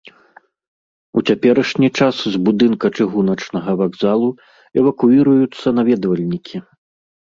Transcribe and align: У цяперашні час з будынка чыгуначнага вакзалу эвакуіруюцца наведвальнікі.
У 1.19 1.21
цяперашні 1.31 1.89
час 1.99 2.17
з 2.35 2.41
будынка 2.47 2.91
чыгуначнага 2.99 3.71
вакзалу 3.83 4.29
эвакуіруюцца 4.83 5.67
наведвальнікі. 5.81 6.57